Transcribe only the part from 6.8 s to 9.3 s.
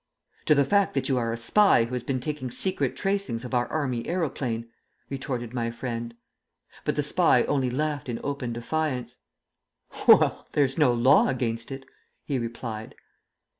But the spy only laughed in open defiance.